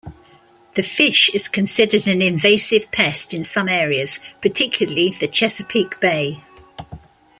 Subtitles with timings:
[0.73, 6.41] The fish is considered an invasive pest in some areas, particularly the Chesapeake Bay.